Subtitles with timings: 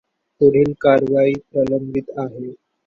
[0.41, 2.51] पुढील कारवाई प्रलंबित आहे.